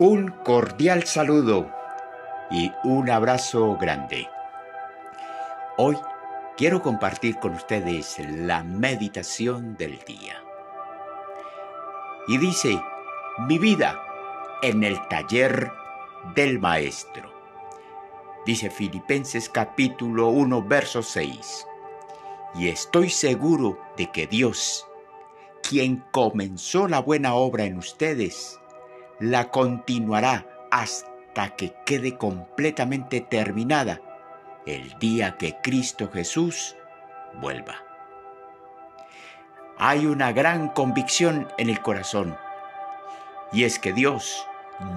Un 0.00 0.30
cordial 0.42 1.04
saludo 1.04 1.70
y 2.50 2.72
un 2.82 3.08
abrazo 3.10 3.78
grande. 3.80 4.28
Hoy 5.76 5.96
quiero 6.56 6.82
compartir 6.82 7.38
con 7.38 7.54
ustedes 7.54 8.16
la 8.18 8.64
meditación 8.64 9.76
del 9.76 10.00
día. 10.00 10.42
Y 12.26 12.38
dice, 12.38 12.76
mi 13.46 13.58
vida 13.58 13.96
en 14.62 14.82
el 14.82 14.98
taller 15.06 15.70
del 16.34 16.58
maestro. 16.58 17.32
Dice 18.46 18.70
Filipenses 18.70 19.48
capítulo 19.48 20.26
1, 20.26 20.60
verso 20.64 21.04
6. 21.04 21.68
Y 22.56 22.66
estoy 22.66 23.10
seguro 23.10 23.78
de 23.96 24.10
que 24.10 24.26
Dios, 24.26 24.88
quien 25.62 26.02
comenzó 26.10 26.88
la 26.88 26.98
buena 26.98 27.34
obra 27.34 27.62
en 27.62 27.78
ustedes, 27.78 28.58
la 29.20 29.50
continuará 29.50 30.46
hasta 30.70 31.50
que 31.56 31.74
quede 31.84 32.16
completamente 32.16 33.20
terminada 33.20 34.00
el 34.66 34.98
día 34.98 35.36
que 35.36 35.56
Cristo 35.62 36.10
Jesús 36.12 36.76
vuelva. 37.40 37.76
Hay 39.78 40.06
una 40.06 40.32
gran 40.32 40.68
convicción 40.68 41.48
en 41.58 41.68
el 41.68 41.80
corazón 41.80 42.36
y 43.52 43.64
es 43.64 43.78
que 43.78 43.92
Dios 43.92 44.46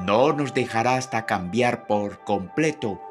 no 0.05 0.34
nos 0.34 0.53
dejará 0.53 0.95
hasta 0.95 1.25
cambiar 1.25 1.88
por 1.88 2.23
completo 2.23 3.02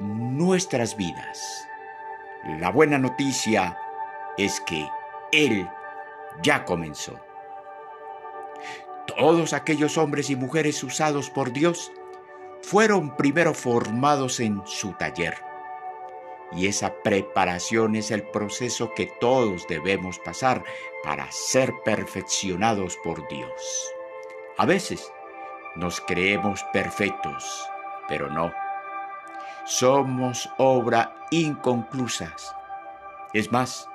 nuestras 0.00 0.96
vidas. 0.96 1.66
La 2.60 2.70
buena 2.70 2.98
noticia 2.98 3.78
es 4.36 4.60
que 4.60 4.86
Él 5.32 5.68
ya 6.42 6.64
comenzó. 6.64 7.25
Todos 9.06 9.52
aquellos 9.52 9.98
hombres 9.98 10.30
y 10.30 10.36
mujeres 10.36 10.82
usados 10.82 11.30
por 11.30 11.52
Dios 11.52 11.92
fueron 12.62 13.16
primero 13.16 13.54
formados 13.54 14.40
en 14.40 14.60
su 14.66 14.92
taller. 14.94 15.34
Y 16.52 16.66
esa 16.66 16.92
preparación 17.02 17.94
es 17.94 18.10
el 18.10 18.24
proceso 18.24 18.92
que 18.94 19.06
todos 19.20 19.66
debemos 19.68 20.18
pasar 20.18 20.64
para 21.04 21.30
ser 21.30 21.72
perfeccionados 21.84 22.96
por 23.04 23.26
Dios. 23.28 23.50
A 24.58 24.66
veces 24.66 25.12
nos 25.76 26.00
creemos 26.00 26.64
perfectos, 26.72 27.68
pero 28.08 28.28
no. 28.28 28.52
Somos 29.64 30.48
obra 30.58 31.14
inconclusas. 31.30 32.54
Es 33.32 33.52
más, 33.52 33.88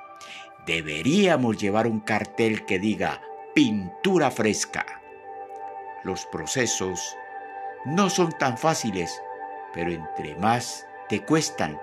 deberíamos 0.66 1.58
llevar 1.58 1.86
un 1.86 2.00
cartel 2.00 2.64
que 2.64 2.78
diga 2.78 3.20
pintura 3.54 4.30
fresca 4.30 5.01
los 6.04 6.26
procesos 6.26 7.16
no 7.84 8.10
son 8.10 8.32
tan 8.32 8.58
fáciles, 8.58 9.22
pero 9.72 9.90
entre 9.90 10.34
más 10.36 10.86
te 11.08 11.24
cuestan, 11.24 11.80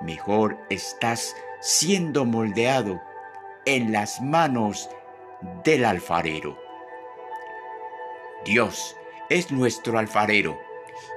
mejor 0.00 0.58
estás 0.68 1.34
siendo 1.60 2.24
moldeado 2.24 3.00
en 3.64 3.92
las 3.92 4.20
manos 4.20 4.90
del 5.64 5.84
alfarero. 5.84 6.58
Dios 8.44 8.96
es 9.28 9.50
nuestro 9.50 9.98
alfarero 9.98 10.58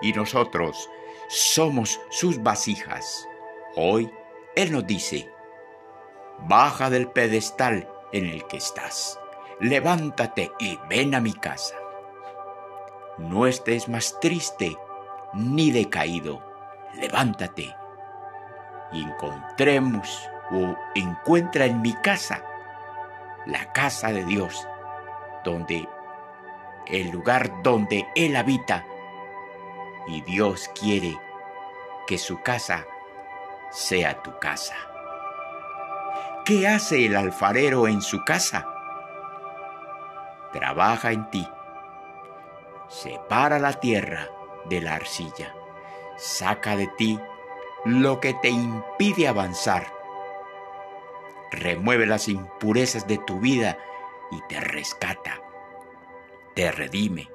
y 0.01 0.13
nosotros 0.13 0.89
somos 1.27 1.99
sus 2.09 2.41
vasijas. 2.41 3.27
Hoy 3.75 4.11
Él 4.55 4.71
nos 4.71 4.85
dice, 4.85 5.29
baja 6.47 6.89
del 6.89 7.09
pedestal 7.09 7.87
en 8.11 8.25
el 8.25 8.45
que 8.47 8.57
estás, 8.57 9.19
levántate 9.59 10.51
y 10.59 10.77
ven 10.89 11.15
a 11.15 11.21
mi 11.21 11.33
casa 11.33 11.80
no 13.17 13.47
estés 13.47 13.87
más 13.89 14.19
triste 14.19 14.77
ni 15.33 15.71
decaído. 15.71 16.41
Levántate 16.95 17.75
y 18.91 19.03
encontremos 19.03 20.29
o 20.51 20.75
encuentra 20.95 21.65
en 21.65 21.81
mi 21.81 21.93
casa, 21.93 22.43
la 23.45 23.71
casa 23.71 24.11
de 24.11 24.25
Dios, 24.25 24.67
donde 25.43 25.87
el 26.87 27.09
lugar 27.09 27.63
donde 27.63 28.05
Él 28.15 28.35
habita. 28.35 28.85
Y 30.07 30.21
Dios 30.21 30.69
quiere 30.79 31.17
que 32.07 32.17
su 32.17 32.41
casa 32.41 32.85
sea 33.69 34.21
tu 34.21 34.37
casa. 34.39 34.75
¿Qué 36.43 36.67
hace 36.67 37.05
el 37.05 37.15
alfarero 37.15 37.87
en 37.87 38.01
su 38.01 38.23
casa? 38.25 38.67
Trabaja 40.51 41.11
en 41.11 41.29
ti 41.29 41.47
separa 42.91 43.57
la 43.57 43.79
tierra 43.79 44.29
de 44.65 44.81
la 44.81 44.95
arcilla, 44.95 45.55
saca 46.17 46.75
de 46.75 46.87
ti 46.87 47.19
lo 47.85 48.19
que 48.19 48.33
te 48.33 48.49
impide 48.49 49.29
avanzar, 49.29 49.91
remueve 51.51 52.05
las 52.05 52.27
impurezas 52.27 53.07
de 53.07 53.17
tu 53.17 53.39
vida 53.39 53.79
y 54.29 54.41
te 54.47 54.59
rescata, 54.59 55.41
te 56.53 56.71
redime 56.71 57.29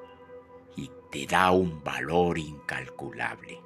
y 0.75 0.91
te 1.09 1.25
da 1.25 1.49
un 1.51 1.83
valor 1.83 2.37
incalculable. 2.37 3.59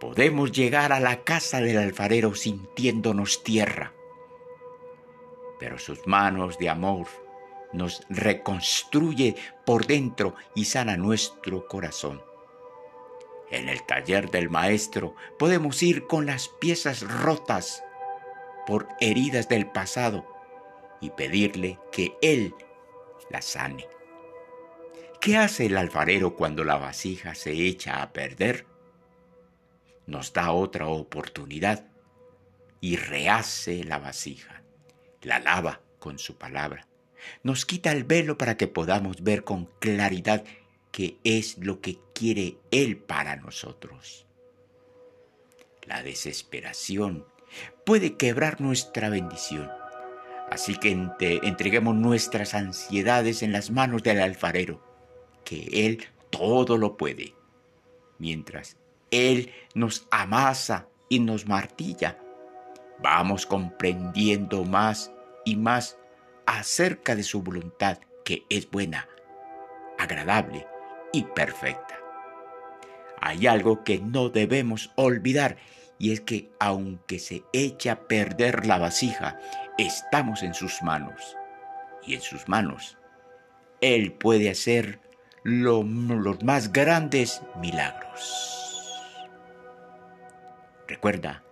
Podemos 0.00 0.50
llegar 0.50 0.92
a 0.92 0.98
la 0.98 1.22
casa 1.22 1.60
del 1.60 1.78
alfarero 1.78 2.34
sintiéndonos 2.34 3.44
tierra, 3.44 3.92
pero 5.60 5.78
sus 5.78 6.08
manos 6.08 6.58
de 6.58 6.68
amor 6.68 7.06
nos 7.72 8.02
reconstruye 8.08 9.36
por 9.64 9.86
dentro 9.86 10.34
y 10.54 10.66
sana 10.66 10.96
nuestro 10.96 11.66
corazón. 11.66 12.22
En 13.50 13.68
el 13.68 13.84
taller 13.84 14.30
del 14.30 14.50
maestro 14.50 15.14
podemos 15.38 15.82
ir 15.82 16.06
con 16.06 16.26
las 16.26 16.48
piezas 16.48 17.02
rotas 17.02 17.82
por 18.66 18.88
heridas 19.00 19.48
del 19.48 19.66
pasado 19.70 20.26
y 21.00 21.10
pedirle 21.10 21.78
que 21.90 22.14
Él 22.22 22.54
las 23.30 23.44
sane. 23.44 23.86
¿Qué 25.20 25.36
hace 25.36 25.66
el 25.66 25.76
alfarero 25.76 26.34
cuando 26.34 26.64
la 26.64 26.76
vasija 26.76 27.34
se 27.34 27.52
echa 27.52 28.02
a 28.02 28.12
perder? 28.12 28.66
Nos 30.06 30.32
da 30.32 30.52
otra 30.52 30.88
oportunidad 30.88 31.86
y 32.80 32.96
rehace 32.96 33.84
la 33.84 33.98
vasija, 33.98 34.62
la 35.20 35.38
lava 35.38 35.80
con 36.00 36.18
su 36.18 36.36
palabra 36.36 36.88
nos 37.42 37.66
quita 37.66 37.92
el 37.92 38.04
velo 38.04 38.38
para 38.38 38.56
que 38.56 38.68
podamos 38.68 39.22
ver 39.22 39.44
con 39.44 39.66
claridad 39.78 40.44
qué 40.90 41.16
es 41.24 41.58
lo 41.58 41.80
que 41.80 41.98
quiere 42.14 42.58
Él 42.70 42.98
para 42.98 43.36
nosotros. 43.36 44.26
La 45.84 46.02
desesperación 46.02 47.26
puede 47.84 48.16
quebrar 48.16 48.60
nuestra 48.60 49.08
bendición. 49.08 49.70
Así 50.50 50.76
que 50.76 50.90
entreguemos 51.42 51.94
nuestras 51.94 52.54
ansiedades 52.54 53.42
en 53.42 53.52
las 53.52 53.70
manos 53.70 54.02
del 54.02 54.20
alfarero, 54.20 54.82
que 55.44 55.86
Él 55.86 56.04
todo 56.30 56.76
lo 56.76 56.96
puede. 56.96 57.34
Mientras 58.18 58.76
Él 59.10 59.50
nos 59.74 60.06
amasa 60.10 60.88
y 61.08 61.20
nos 61.20 61.46
martilla, 61.46 62.18
vamos 63.02 63.46
comprendiendo 63.46 64.64
más 64.64 65.10
y 65.44 65.56
más 65.56 65.96
acerca 66.46 67.14
de 67.14 67.22
su 67.22 67.42
voluntad 67.42 67.98
que 68.24 68.44
es 68.48 68.70
buena, 68.70 69.08
agradable 69.98 70.66
y 71.12 71.24
perfecta. 71.24 71.98
Hay 73.20 73.46
algo 73.46 73.84
que 73.84 73.98
no 73.98 74.28
debemos 74.28 74.90
olvidar 74.96 75.56
y 75.98 76.12
es 76.12 76.20
que 76.20 76.50
aunque 76.58 77.20
se 77.20 77.44
echa 77.52 77.92
a 77.92 78.08
perder 78.08 78.66
la 78.66 78.78
vasija, 78.78 79.38
estamos 79.78 80.42
en 80.42 80.54
sus 80.54 80.82
manos. 80.82 81.36
Y 82.04 82.14
en 82.14 82.20
sus 82.20 82.48
manos, 82.48 82.98
Él 83.80 84.12
puede 84.12 84.50
hacer 84.50 84.98
los 85.44 85.84
más 86.42 86.72
grandes 86.72 87.42
milagros. 87.60 88.52
Recuerda, 90.88 91.44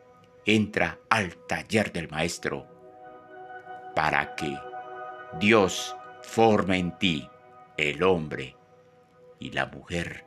entra 0.44 0.98
al 1.08 1.36
taller 1.46 1.92
del 1.92 2.08
Maestro 2.08 2.66
para 3.94 4.34
que 4.34 4.58
Dios 5.38 5.94
forma 6.22 6.76
en 6.76 6.98
ti 6.98 7.28
el 7.76 8.02
hombre 8.02 8.56
y 9.38 9.50
la 9.52 9.66
mujer 9.66 10.24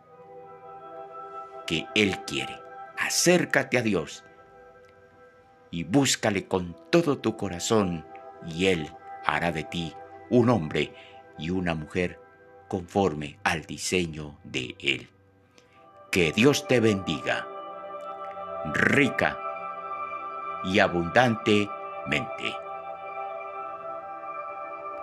que 1.68 1.86
Él 1.94 2.20
quiere. 2.26 2.58
Acércate 2.98 3.78
a 3.78 3.82
Dios 3.82 4.24
y 5.72 5.84
búscale 5.84 6.48
con 6.48 6.76
todo 6.90 7.18
tu 7.18 7.36
corazón 7.36 8.06
y 8.48 8.68
Él 8.68 8.90
hará 9.26 9.52
de 9.52 9.64
ti 9.64 9.94
un 10.30 10.50
hombre 10.50 10.94
y 11.38 11.50
una 11.50 11.76
mujer 11.76 12.20
conforme 12.68 13.38
al 13.44 13.64
diseño 13.64 14.40
de 14.44 14.76
Él. 14.80 15.10
Que 16.12 16.32
Dios 16.32 16.68
te 16.68 16.80
bendiga, 16.80 17.48
rica 18.74 19.38
y 20.64 20.80
abundantemente. 20.80 22.64